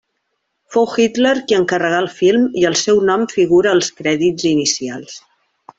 Fou 0.75 0.87
Hitler 1.03 1.33
qui 1.51 1.57
encarregà 1.59 1.99
el 2.05 2.09
film 2.21 2.49
i 2.63 2.67
el 2.73 2.79
seu 2.87 3.05
nom 3.11 3.29
figura 3.35 3.75
als 3.77 3.91
crèdits 4.01 4.49
inicials. 4.57 5.21